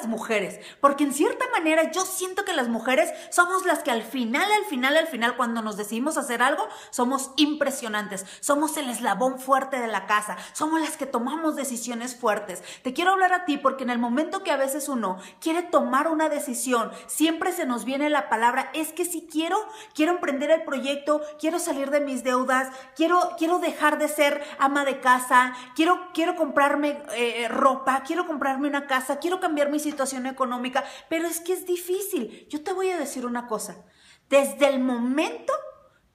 las 0.00 0.08
mujeres, 0.08 0.58
porque 0.80 1.04
en 1.04 1.12
cierta 1.12 1.44
manera 1.52 1.90
yo 1.90 2.06
siento 2.06 2.46
que 2.46 2.54
las 2.54 2.68
mujeres 2.68 3.12
somos 3.30 3.66
las 3.66 3.80
que 3.80 3.90
al 3.90 4.02
final, 4.02 4.50
al 4.50 4.64
final, 4.64 4.96
al 4.96 5.06
final, 5.06 5.36
cuando 5.36 5.60
nos 5.60 5.76
decidimos 5.76 6.16
hacer 6.16 6.40
algo, 6.42 6.66
somos 6.88 7.32
impresionantes, 7.36 8.24
somos 8.40 8.78
el 8.78 8.88
eslabón 8.88 9.38
fuerte 9.38 9.78
de 9.78 9.88
la 9.88 10.06
casa, 10.06 10.38
somos 10.54 10.80
las 10.80 10.96
que 10.96 11.04
tomamos 11.04 11.54
decisiones 11.54 12.16
fuertes. 12.16 12.62
Te 12.82 12.94
quiero 12.94 13.10
hablar 13.10 13.34
a 13.34 13.44
ti 13.44 13.58
porque 13.58 13.84
en 13.84 13.90
el 13.90 13.98
momento 13.98 14.42
que 14.42 14.52
a 14.52 14.56
veces 14.56 14.88
uno 14.88 15.18
quiere 15.38 15.62
tomar 15.62 16.08
una 16.08 16.30
decisión, 16.30 16.90
siempre 17.06 17.52
se 17.52 17.66
nos 17.66 17.84
viene 17.84 18.08
la 18.08 18.30
palabra, 18.30 18.70
es 18.72 18.94
que 18.94 19.04
si 19.04 19.26
quiero, 19.26 19.58
quiero 19.94 20.12
emprender 20.12 20.50
el 20.50 20.62
proyecto, 20.62 21.20
quiero 21.38 21.58
salir 21.58 21.90
de 21.90 22.00
mis 22.00 22.24
deudas, 22.24 22.68
quiero, 22.96 23.32
quiero 23.36 23.58
dejar 23.58 23.98
de 23.98 24.08
ser 24.08 24.42
ama 24.58 24.86
de 24.86 25.00
casa, 25.00 25.54
quiero, 25.74 26.08
quiero 26.14 26.36
comprarme 26.36 27.02
eh, 27.14 27.48
ropa, 27.48 28.02
quiero 28.06 28.26
comprarme 28.26 28.66
una 28.66 28.86
casa, 28.86 29.18
quiero 29.18 29.40
cambiar 29.40 29.68
mi 29.70 29.78
situación 29.90 30.26
económica, 30.26 30.84
pero 31.08 31.26
es 31.26 31.40
que 31.40 31.52
es 31.52 31.66
difícil. 31.66 32.46
Yo 32.48 32.62
te 32.62 32.72
voy 32.72 32.90
a 32.90 32.98
decir 32.98 33.26
una 33.26 33.46
cosa, 33.46 33.84
desde 34.28 34.68
el 34.68 34.80
momento 34.80 35.52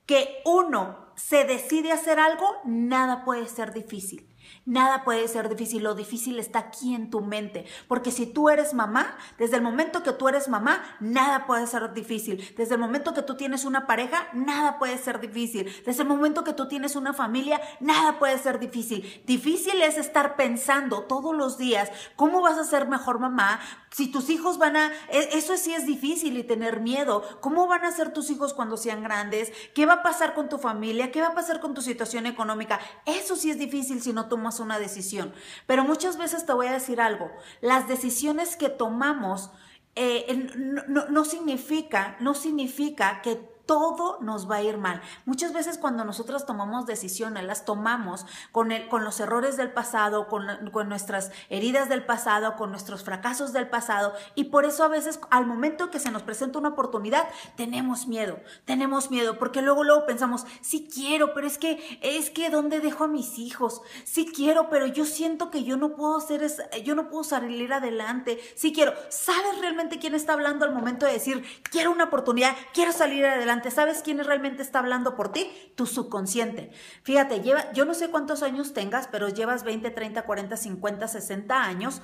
que 0.06 0.42
uno 0.46 1.14
se 1.16 1.46
decide 1.46 1.92
hacer 1.92 2.20
algo, 2.20 2.46
nada 2.66 3.24
puede 3.24 3.48
ser 3.48 3.74
difícil. 3.74 4.35
Nada 4.66 5.04
puede 5.04 5.28
ser 5.28 5.50
difícil, 5.50 5.84
lo 5.84 5.96
difícil 5.96 6.40
está 6.40 6.60
aquí 6.60 6.96
en 6.96 7.10
tu 7.10 7.22
mente, 7.22 7.66
porque 7.88 8.12
si 8.12 8.26
tú 8.26 8.50
eres 8.50 8.74
mamá, 8.74 9.18
desde 9.38 9.58
el 9.58 9.62
momento 9.62 10.04
que 10.04 10.12
tú 10.12 10.28
eres 10.28 10.48
mamá, 10.48 10.82
nada 11.00 11.46
puede 11.46 11.68
ser 11.68 11.94
difícil. 11.94 12.54
Desde 12.58 12.76
el 12.76 12.82
momento 12.82 13.14
que 13.14 13.22
tú 13.22 13.36
tienes 13.36 13.66
una 13.66 13.88
pareja, 13.88 14.28
nada 14.34 14.80
puede 14.80 14.98
ser 14.98 15.20
difícil. 15.20 15.72
Desde 15.86 16.04
el 16.04 16.08
momento 16.08 16.44
que 16.44 16.54
tú 16.54 16.68
tienes 16.68 16.96
una 16.96 17.14
familia, 17.14 17.62
nada 17.80 18.20
puede 18.20 18.38
ser 18.38 18.60
difícil. 18.60 19.24
Difícil 19.26 19.82
es 19.82 19.98
estar 19.98 20.36
pensando 20.36 21.04
todos 21.04 21.36
los 21.36 21.58
días 21.58 21.92
cómo 22.16 22.42
vas 22.42 22.58
a 22.58 22.64
ser 22.64 22.88
mejor 22.88 23.20
mamá, 23.20 23.60
si 23.96 24.08
tus 24.08 24.30
hijos 24.30 24.58
van 24.58 24.76
a, 24.76 24.92
e, 25.10 25.38
eso 25.38 25.56
sí 25.56 25.74
es 25.74 25.86
difícil 25.86 26.38
y 26.38 26.44
tener 26.44 26.82
miedo. 26.82 27.24
¿Cómo 27.40 27.66
van 27.68 27.86
a 27.86 27.92
ser 27.92 28.12
tus 28.12 28.30
hijos 28.30 28.54
cuando 28.54 28.76
sean 28.76 29.04
grandes? 29.04 29.54
¿Qué 29.74 29.86
va 29.86 29.94
a 29.94 30.04
pasar 30.04 30.34
con 30.34 30.50
tu 30.50 30.58
familia? 30.58 31.12
¿Qué 31.12 31.22
va 31.22 31.28
a 31.28 31.34
pasar 31.34 31.62
con 31.62 31.74
tu 31.74 31.82
situación 31.82 32.26
económica? 32.26 32.80
Eso 33.06 33.38
sí 33.38 33.52
es 33.52 33.58
difícil 33.58 34.02
si 34.02 34.12
no 34.12 34.28
tomas 34.36 34.60
una 34.60 34.80
decisión. 34.80 35.34
Pero 35.66 35.86
muchas 35.86 36.18
veces 36.18 36.46
te 36.46 36.52
voy 36.52 36.68
a 36.68 36.74
decir 36.74 37.00
algo. 37.00 37.32
Las 37.62 37.88
decisiones 37.88 38.58
que 38.58 38.68
tomamos 38.68 39.50
eh, 39.96 40.50
no, 40.58 41.08
no 41.08 41.24
significa, 41.24 42.18
no 42.20 42.34
significa 42.34 43.22
que 43.22 43.55
todo 43.66 44.20
nos 44.22 44.50
va 44.50 44.58
a 44.58 44.62
ir 44.62 44.78
mal. 44.78 45.02
Muchas 45.26 45.54
veces 45.54 45.78
cuando 45.78 46.06
nosotros 46.06 46.46
tomamos 46.46 46.86
decisiones, 46.86 47.44
las 47.44 47.66
tomamos 47.66 48.26
con, 48.52 48.72
el, 48.72 48.88
con 48.88 49.04
los 49.04 49.20
errores 49.20 49.58
del 49.58 49.72
pasado, 49.72 50.28
con, 50.28 50.46
con, 50.72 50.90
nuestras 50.90 51.32
heridas 51.50 51.90
del 51.90 52.06
pasado, 52.06 52.56
con 52.56 52.70
nuestros 52.70 53.04
fracasos 53.04 53.54
del 53.54 53.70
pasado, 53.70 54.14
y 54.36 54.46
por 54.46 54.66
eso 54.66 54.84
a 54.84 54.88
veces 54.88 55.20
al 55.32 55.46
momento 55.46 55.90
que 55.90 56.00
se 56.00 56.12
nos 56.12 56.24
presenta 56.24 56.60
una 56.60 56.70
oportunidad, 56.70 57.28
tenemos 57.56 58.08
miedo, 58.08 58.40
tenemos 58.66 59.10
miedo, 59.10 59.40
porque 59.40 59.62
luego, 59.62 59.84
luego 59.84 60.06
pensamos, 60.06 60.46
sí 60.62 60.88
quiero, 60.94 61.34
pero 61.34 61.48
es 61.48 61.58
que, 61.58 62.00
es 62.02 62.30
que, 62.30 62.50
¿dónde 62.50 62.80
dejo 62.80 63.06
a 63.06 63.08
mis 63.08 63.40
hijos? 63.40 63.82
Sí 64.04 64.32
quiero, 64.34 64.70
pero 64.70 64.86
yo 64.86 65.06
siento 65.06 65.50
que 65.50 65.64
yo 65.64 65.78
no 65.78 65.96
puedo 65.96 66.18
hacer, 66.18 66.46
yo 66.84 66.96
no 66.96 67.10
puedo 67.10 67.24
salir 67.24 67.74
adelante, 67.74 68.40
sí 68.56 68.74
quiero. 68.74 68.94
¿Sabes 69.10 69.60
realmente 69.60 70.00
quién 70.00 70.14
está 70.14 70.34
hablando 70.34 70.66
al 70.66 70.74
momento 70.74 71.06
de 71.06 71.14
decir, 71.14 71.44
quiero 71.72 71.92
una 71.92 72.06
oportunidad, 72.06 72.56
quiero 72.74 72.92
salir 72.92 73.26
adelante? 73.26 73.55
¿Sabes 73.72 74.02
quién 74.04 74.24
realmente 74.24 74.62
está 74.62 74.80
hablando 74.80 75.16
por 75.16 75.32
ti? 75.32 75.50
Tu 75.76 75.86
subconsciente. 75.86 76.72
Fíjate, 77.04 77.42
lleva, 77.42 77.72
yo 77.74 77.86
no 77.86 77.94
sé 77.94 78.10
cuántos 78.10 78.44
años 78.44 78.74
tengas, 78.74 79.08
pero 79.08 79.30
llevas 79.30 79.64
20, 79.64 79.90
30, 79.92 80.22
40, 80.24 80.58
50, 80.58 81.08
60 81.08 81.64
años 81.64 82.02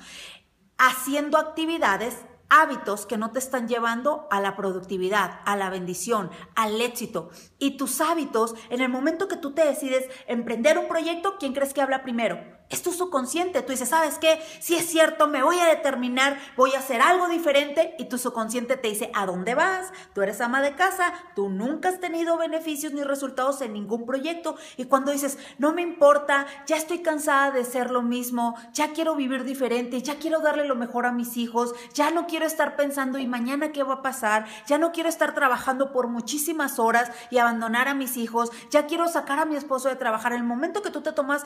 haciendo 0.78 1.38
actividades 1.38 2.16
hábitos 2.48 3.06
que 3.06 3.16
no 3.16 3.30
te 3.30 3.38
están 3.38 3.66
llevando 3.66 4.26
a 4.30 4.40
la 4.40 4.56
productividad, 4.56 5.40
a 5.46 5.56
la 5.56 5.70
bendición, 5.70 6.30
al 6.54 6.80
éxito. 6.80 7.30
Y 7.58 7.78
tus 7.78 8.00
hábitos, 8.02 8.54
en 8.68 8.82
el 8.82 8.90
momento 8.90 9.26
que 9.26 9.38
tú 9.38 9.52
te 9.52 9.64
decides 9.64 10.06
emprender 10.26 10.76
un 10.76 10.86
proyecto, 10.86 11.36
¿quién 11.38 11.54
crees 11.54 11.72
que 11.72 11.80
habla 11.80 12.02
primero? 12.02 12.38
Es 12.72 12.82
tu 12.82 12.90
subconsciente. 12.90 13.60
Tú 13.60 13.72
dices, 13.72 13.90
¿sabes 13.90 14.16
qué? 14.18 14.42
Si 14.60 14.74
es 14.74 14.86
cierto, 14.86 15.28
me 15.28 15.42
voy 15.42 15.58
a 15.58 15.66
determinar, 15.66 16.38
voy 16.56 16.72
a 16.74 16.78
hacer 16.78 17.02
algo 17.02 17.28
diferente. 17.28 17.94
Y 17.98 18.06
tu 18.06 18.16
subconsciente 18.16 18.78
te 18.78 18.88
dice, 18.88 19.10
¿a 19.14 19.26
dónde 19.26 19.54
vas? 19.54 19.92
Tú 20.14 20.22
eres 20.22 20.40
ama 20.40 20.62
de 20.62 20.74
casa, 20.74 21.12
tú 21.34 21.50
nunca 21.50 21.90
has 21.90 22.00
tenido 22.00 22.38
beneficios 22.38 22.94
ni 22.94 23.04
resultados 23.04 23.60
en 23.60 23.74
ningún 23.74 24.06
proyecto. 24.06 24.56
Y 24.78 24.86
cuando 24.86 25.12
dices, 25.12 25.38
no 25.58 25.74
me 25.74 25.82
importa, 25.82 26.46
ya 26.66 26.78
estoy 26.78 27.00
cansada 27.00 27.50
de 27.50 27.66
ser 27.66 27.90
lo 27.90 28.00
mismo, 28.00 28.56
ya 28.72 28.92
quiero 28.92 29.16
vivir 29.16 29.44
diferente, 29.44 30.00
ya 30.00 30.16
quiero 30.16 30.40
darle 30.40 30.66
lo 30.66 30.74
mejor 30.74 31.04
a 31.04 31.12
mis 31.12 31.36
hijos, 31.36 31.74
ya 31.92 32.10
no 32.10 32.26
quiero 32.26 32.46
estar 32.46 32.76
pensando, 32.76 33.18
¿y 33.18 33.26
mañana 33.26 33.72
qué 33.72 33.82
va 33.82 33.94
a 33.94 34.02
pasar? 34.02 34.46
Ya 34.66 34.78
no 34.78 34.92
quiero 34.92 35.10
estar 35.10 35.34
trabajando 35.34 35.92
por 35.92 36.08
muchísimas 36.08 36.78
horas 36.78 37.10
y 37.30 37.36
abandonar 37.36 37.88
a 37.88 37.94
mis 37.94 38.16
hijos, 38.16 38.50
ya 38.70 38.86
quiero 38.86 39.08
sacar 39.08 39.38
a 39.38 39.44
mi 39.44 39.56
esposo 39.56 39.90
de 39.90 39.96
trabajar. 39.96 40.32
El 40.32 40.44
momento 40.44 40.80
que 40.80 40.90
tú 40.90 41.02
te 41.02 41.12
tomas 41.12 41.44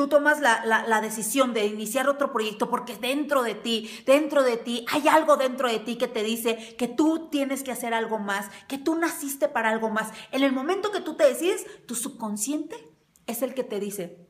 tú 0.00 0.08
tomas 0.08 0.40
la, 0.40 1.00
decisión 1.02 1.52
de 1.52 1.66
iniciar 1.66 2.08
otro 2.08 2.32
proyecto 2.32 2.70
porque 2.70 2.96
dentro 2.96 3.42
de 3.42 3.54
ti, 3.54 3.90
dentro 4.06 4.42
de 4.42 4.56
ti, 4.56 4.86
hay 4.90 5.08
algo 5.08 5.36
dentro 5.36 5.68
de 5.68 5.78
ti 5.78 5.96
que 5.96 6.08
te 6.08 6.22
dice 6.22 6.74
que 6.78 6.88
tú 6.88 7.28
tienes 7.30 7.62
que 7.62 7.70
hacer 7.70 7.92
algo 7.92 8.18
más, 8.18 8.46
que 8.66 8.78
tú 8.78 8.94
naciste 8.94 9.46
para 9.46 9.68
algo 9.68 9.90
más. 9.90 10.10
En 10.32 10.42
el 10.42 10.52
momento 10.52 10.90
que 10.90 11.02
tú 11.02 11.16
te 11.16 11.28
decides, 11.28 11.66
tu 11.84 11.94
subconsciente 11.94 12.82
es 13.26 13.42
el 13.42 13.52
que 13.52 13.62
te 13.62 13.78
dice, 13.78 14.29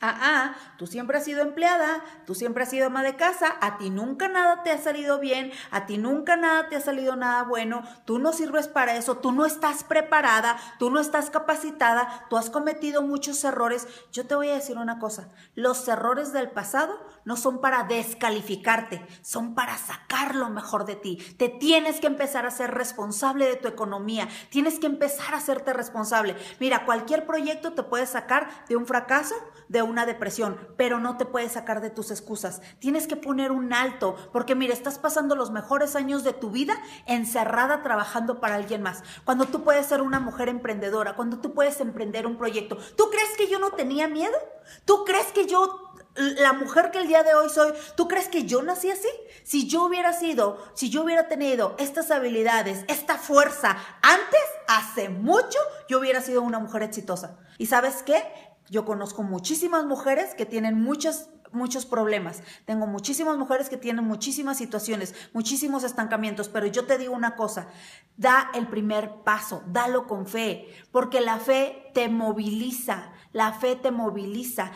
Ah, 0.00 0.16
ah, 0.20 0.56
tú 0.76 0.86
siempre 0.86 1.18
has 1.18 1.24
sido 1.24 1.42
empleada, 1.42 2.04
tú 2.24 2.36
siempre 2.36 2.62
has 2.62 2.70
sido 2.70 2.86
ama 2.86 3.02
de 3.02 3.16
casa, 3.16 3.56
a 3.60 3.78
ti 3.78 3.90
nunca 3.90 4.28
nada 4.28 4.62
te 4.62 4.70
ha 4.70 4.78
salido 4.78 5.18
bien, 5.18 5.50
a 5.72 5.86
ti 5.86 5.98
nunca 5.98 6.36
nada 6.36 6.68
te 6.68 6.76
ha 6.76 6.80
salido 6.80 7.16
nada 7.16 7.42
bueno, 7.42 7.82
tú 8.04 8.20
no 8.20 8.32
sirves 8.32 8.68
para 8.68 8.96
eso, 8.96 9.16
tú 9.16 9.32
no 9.32 9.44
estás 9.44 9.82
preparada, 9.82 10.56
tú 10.78 10.90
no 10.90 11.00
estás 11.00 11.30
capacitada, 11.30 12.26
tú 12.30 12.36
has 12.36 12.48
cometido 12.48 13.02
muchos 13.02 13.42
errores. 13.42 13.88
Yo 14.12 14.24
te 14.24 14.36
voy 14.36 14.50
a 14.50 14.54
decir 14.54 14.78
una 14.78 15.00
cosa, 15.00 15.30
los 15.56 15.88
errores 15.88 16.32
del 16.32 16.48
pasado 16.48 16.96
no 17.24 17.36
son 17.36 17.60
para 17.60 17.82
descalificarte, 17.82 19.04
son 19.22 19.56
para 19.56 19.76
sacar 19.78 20.36
lo 20.36 20.48
mejor 20.48 20.84
de 20.84 20.94
ti. 20.94 21.16
Te 21.38 21.48
tienes 21.48 21.98
que 21.98 22.06
empezar 22.06 22.46
a 22.46 22.52
ser 22.52 22.72
responsable 22.72 23.46
de 23.46 23.56
tu 23.56 23.66
economía, 23.66 24.28
tienes 24.50 24.78
que 24.78 24.86
empezar 24.86 25.34
a 25.34 25.38
hacerte 25.38 25.72
responsable. 25.72 26.36
Mira, 26.60 26.84
cualquier 26.84 27.26
proyecto 27.26 27.72
te 27.72 27.82
puede 27.82 28.06
sacar 28.06 28.48
de 28.68 28.76
un 28.76 28.86
fracaso, 28.86 29.34
de 29.66 29.87
una 29.88 30.06
depresión, 30.06 30.58
pero 30.76 31.00
no 31.00 31.16
te 31.16 31.24
puedes 31.24 31.52
sacar 31.52 31.80
de 31.80 31.90
tus 31.90 32.10
excusas. 32.10 32.60
Tienes 32.78 33.06
que 33.06 33.16
poner 33.16 33.50
un 33.50 33.72
alto, 33.72 34.16
porque 34.32 34.54
mira, 34.54 34.72
estás 34.72 34.98
pasando 34.98 35.34
los 35.34 35.50
mejores 35.50 35.96
años 35.96 36.24
de 36.24 36.32
tu 36.32 36.50
vida 36.50 36.74
encerrada 37.06 37.82
trabajando 37.82 38.40
para 38.40 38.54
alguien 38.54 38.82
más. 38.82 39.02
Cuando 39.24 39.46
tú 39.46 39.64
puedes 39.64 39.86
ser 39.86 40.02
una 40.02 40.20
mujer 40.20 40.48
emprendedora, 40.48 41.16
cuando 41.16 41.38
tú 41.38 41.54
puedes 41.54 41.80
emprender 41.80 42.26
un 42.26 42.36
proyecto. 42.36 42.78
¿Tú 42.96 43.10
crees 43.10 43.36
que 43.36 43.48
yo 43.48 43.58
no 43.58 43.72
tenía 43.72 44.08
miedo? 44.08 44.36
¿Tú 44.84 45.04
crees 45.04 45.26
que 45.32 45.46
yo 45.46 45.88
la 46.18 46.52
mujer 46.52 46.90
que 46.90 46.98
el 46.98 47.06
día 47.06 47.22
de 47.22 47.34
hoy 47.34 47.48
soy, 47.48 47.72
¿tú 47.96 48.08
crees 48.08 48.28
que 48.28 48.44
yo 48.44 48.62
nací 48.62 48.90
así? 48.90 49.08
Si 49.44 49.68
yo 49.68 49.84
hubiera 49.84 50.12
sido, 50.12 50.58
si 50.74 50.90
yo 50.90 51.04
hubiera 51.04 51.28
tenido 51.28 51.76
estas 51.78 52.10
habilidades, 52.10 52.84
esta 52.88 53.18
fuerza 53.18 53.76
antes, 54.02 54.40
hace 54.66 55.08
mucho, 55.08 55.58
yo 55.88 55.98
hubiera 56.00 56.20
sido 56.20 56.42
una 56.42 56.58
mujer 56.58 56.82
exitosa. 56.82 57.38
¿Y 57.56 57.66
sabes 57.66 58.02
qué? 58.02 58.22
Yo 58.70 58.84
conozco 58.84 59.22
muchísimas 59.22 59.86
mujeres 59.86 60.34
que 60.34 60.44
tienen 60.44 60.80
muchos, 60.80 61.30
muchos 61.52 61.86
problemas. 61.86 62.42
Tengo 62.64 62.86
muchísimas 62.86 63.36
mujeres 63.36 63.68
que 63.68 63.76
tienen 63.76 64.04
muchísimas 64.04 64.58
situaciones, 64.58 65.14
muchísimos 65.32 65.84
estancamientos, 65.84 66.48
pero 66.48 66.66
yo 66.66 66.86
te 66.86 66.98
digo 66.98 67.14
una 67.14 67.36
cosa, 67.36 67.68
da 68.16 68.50
el 68.54 68.66
primer 68.66 69.22
paso, 69.24 69.62
dalo 69.66 70.06
con 70.06 70.26
fe, 70.26 70.68
porque 70.90 71.20
la 71.20 71.38
fe 71.38 71.90
te 71.94 72.08
moviliza, 72.08 73.12
la 73.32 73.52
fe 73.52 73.76
te 73.76 73.90
moviliza, 73.90 74.72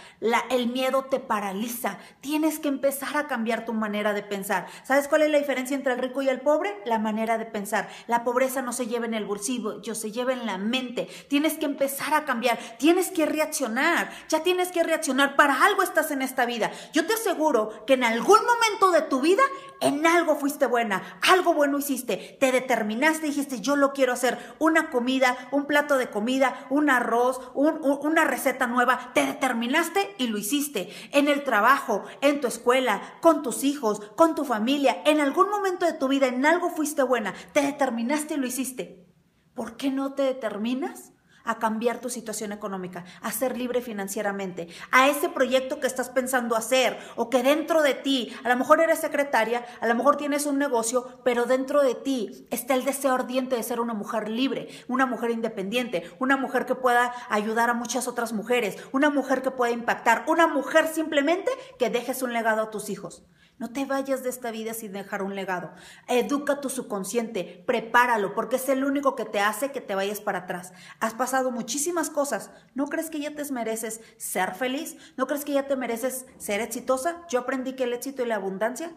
el 0.51 0.69
miedo 0.69 1.05
te 1.05 1.19
paraliza. 1.19 1.99
Tienes 2.21 2.59
que 2.59 2.69
empezar 2.69 3.17
a 3.17 3.27
cambiar 3.27 3.65
tu 3.65 3.73
manera 3.73 4.13
de 4.13 4.23
pensar. 4.23 4.67
¿Sabes 4.85 5.09
cuál 5.09 5.23
es 5.23 5.31
la 5.31 5.39
diferencia 5.39 5.75
entre 5.75 5.95
el 5.95 5.99
rico 5.99 6.23
y 6.23 6.29
el 6.29 6.41
pobre? 6.41 6.77
La 6.85 6.99
manera 6.99 7.39
de 7.39 7.47
pensar. 7.47 7.89
La 8.07 8.25
pobreza 8.25 8.63
no 8.63 8.73
se 8.73 8.87
lleva 8.87 9.07
en 9.07 9.15
el 9.15 9.25
bolsillo, 9.25 9.81
yo 9.83 9.95
se 9.95 10.13
lleva 10.13 10.33
en 10.33 10.47
la 10.47 10.59
mente. 10.59 11.09
Tienes 11.29 11.59
que 11.59 11.65
empezar 11.65 12.15
a 12.15 12.25
cambiar, 12.25 12.59
tienes 12.79 13.11
que 13.11 13.27
reaccionar, 13.27 14.11
ya 14.29 14.43
tienes 14.43 14.71
que 14.71 14.83
reaccionar. 14.83 15.35
Para 15.35 15.65
algo 15.65 15.83
estás 15.83 16.11
en 16.11 16.23
esta 16.23 16.47
vida. 16.47 16.62
Yo 16.93 17.07
te 17.07 17.15
aseguro 17.15 17.85
que 17.87 17.95
en 17.95 18.05
algún 18.05 18.39
momento 18.45 18.91
de 18.91 19.03
tu 19.03 19.21
vida, 19.21 19.43
en 19.81 20.07
algo 20.07 20.37
fuiste 20.37 20.67
buena, 20.67 21.19
algo 21.29 21.55
bueno 21.55 21.79
hiciste, 21.79 22.37
te 22.39 22.53
determinaste, 22.53 23.27
dijiste, 23.27 23.61
yo 23.61 23.77
lo 23.77 23.93
quiero 23.93 24.13
hacer, 24.13 24.39
una 24.59 24.91
comida, 24.91 25.49
un 25.51 25.67
plato 25.67 25.99
de 25.99 26.11
comida, 26.11 26.67
un 26.71 26.91
arroz, 26.91 27.41
una 27.55 28.25
receta 28.25 28.67
nueva, 28.67 29.11
te 29.15 29.27
determinaste 29.27 30.15
y 30.19 30.29
lo 30.29 30.39
hiciste. 30.39 30.91
En 31.13 31.29
el 31.29 31.43
trabajo, 31.45 32.05
en 32.21 32.41
tu 32.41 32.47
escuela, 32.47 33.01
con 33.21 33.43
tus 33.43 33.65
hijos, 33.65 34.01
con 34.15 34.35
tu 34.35 34.45
familia, 34.45 35.03
en 35.05 35.21
algún 35.21 35.51
momento 35.51 35.87
de 35.87 35.95
tu 35.95 36.09
vida, 36.09 36.27
en 36.27 36.45
algo 36.47 36.71
fuiste 36.71 37.03
buena, 37.03 37.35
te 37.53 37.63
determinaste 37.63 38.35
y 38.35 38.37
lo 38.37 38.47
hiciste. 38.47 39.07
¿Por 39.55 39.77
qué 39.77 39.91
no 39.91 40.15
te 40.15 40.23
determinas 40.23 41.12
a 41.45 41.59
cambiar 41.59 42.01
tu 42.01 42.11
situación 42.11 42.53
económica, 42.53 43.05
a 43.21 43.33
ser 43.33 43.57
libre 43.57 43.81
financieramente, 43.81 44.69
a 44.91 45.09
ese 45.09 45.29
proyecto 45.29 45.81
que 45.81 45.87
estás 45.87 46.11
pensando 46.11 46.57
hacer 46.57 46.99
o 47.17 47.31
que 47.31 47.43
dentro 47.43 47.83
de 47.83 47.95
ti, 47.95 48.35
a 48.45 48.49
lo 48.49 48.57
mejor 48.57 48.81
eres 48.81 49.01
secretaria, 49.01 49.65
a 49.81 49.87
lo 49.87 49.95
mejor 49.95 50.17
tienes 50.17 50.47
un 50.47 50.59
negocio, 50.59 51.21
pero 51.25 51.45
dentro 51.45 51.83
de 51.83 51.95
ti 51.95 52.47
está 52.51 52.75
el 52.75 52.85
deseo 52.85 53.13
ardiente 53.13 53.57
de 53.57 53.63
ser 53.63 53.81
una 53.81 53.95
mujer 53.95 54.29
libre, 54.29 54.69
una 54.89 55.07
mujer 55.07 55.31
independiente, 55.31 56.11
una 56.19 56.37
mujer 56.37 56.67
que 56.67 56.75
pueda 56.75 57.13
ayudar 57.29 57.71
a 57.71 57.75
muchas 57.75 58.09
otras 58.09 58.33
mujeres, 58.33 58.77
una 58.93 59.11
mujer 59.11 59.43
que 59.43 59.51
pueda 59.51 59.73
impactar, 59.73 60.25
una 60.29 60.47
mujer 60.47 60.89
simplemente 60.89 61.51
que 61.79 61.91
dejes 61.91 62.23
un 62.23 62.33
legado 62.33 62.63
a 62.63 62.71
tus 62.71 62.91
hijos. 62.91 63.25
No 63.59 63.73
te 63.73 63.85
vayas 63.85 64.25
de 64.25 64.29
esta 64.29 64.51
vida 64.51 64.75
sin 64.75 64.93
dejar 64.93 65.23
un 65.23 65.37
legado. 65.37 65.71
Educa 66.09 66.61
tu 66.61 66.69
subconsciente, 66.69 67.63
prepáralo, 67.65 68.35
porque 68.35 68.57
es 68.57 68.69
el 68.69 68.83
único 68.85 69.15
que 69.15 69.25
te 69.25 69.39
hace 69.39 69.71
que 69.71 69.81
te 69.81 69.95
vayas 69.95 70.21
para 70.21 70.41
atrás. 70.41 70.73
Muchísimas 71.51 72.11
cosas. 72.11 72.51
¿No 72.75 72.87
crees 72.87 73.11
que 73.11 73.21
ya 73.21 73.35
te 73.35 73.45
mereces 73.51 74.01
ser 74.19 74.55
feliz? 74.55 74.97
¿No 75.17 75.27
crees 75.27 75.45
que 75.45 75.53
ya 75.53 75.67
te 75.67 75.77
mereces 75.77 76.27
ser 76.39 76.61
exitosa? 76.61 77.23
Yo 77.29 77.41
aprendí 77.41 77.73
que 77.73 77.85
el 77.85 77.95
éxito 77.95 78.23
y 78.23 78.27
la 78.27 78.37
abundancia 78.37 78.93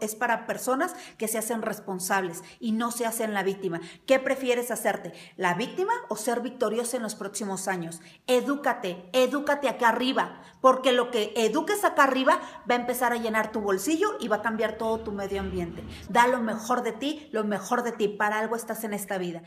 es 0.00 0.14
para 0.14 0.46
personas 0.46 0.94
que 1.18 1.28
se 1.28 1.38
hacen 1.38 1.62
responsables 1.62 2.42
y 2.60 2.72
no 2.72 2.92
se 2.92 3.06
hacen 3.06 3.34
la 3.34 3.42
víctima. 3.42 3.80
¿Qué 4.06 4.18
prefieres 4.18 4.70
hacerte? 4.70 5.12
¿La 5.36 5.54
víctima 5.54 5.92
o 6.08 6.16
ser 6.16 6.40
victoriosa 6.40 6.96
en 6.96 7.02
los 7.02 7.14
próximos 7.14 7.68
años? 7.68 8.00
Edúcate, 8.26 9.08
edúcate 9.12 9.68
acá 9.68 9.88
arriba, 9.88 10.40
porque 10.60 10.92
lo 10.92 11.10
que 11.10 11.32
eduques 11.36 11.84
acá 11.84 12.04
arriba 12.04 12.40
va 12.70 12.74
a 12.74 12.78
empezar 12.78 13.12
a 13.12 13.16
llenar 13.16 13.50
tu 13.52 13.60
bolsillo 13.60 14.16
y 14.20 14.28
va 14.28 14.36
a 14.36 14.42
cambiar 14.42 14.78
todo 14.78 15.00
tu 15.00 15.12
medio 15.12 15.40
ambiente. 15.40 15.84
Da 16.08 16.26
lo 16.26 16.40
mejor 16.40 16.82
de 16.82 16.92
ti, 16.92 17.28
lo 17.32 17.44
mejor 17.44 17.82
de 17.82 17.92
ti. 17.92 18.08
Para 18.08 18.38
algo 18.38 18.56
estás 18.56 18.84
en 18.84 18.94
esta 18.94 19.18
vida. 19.18 19.42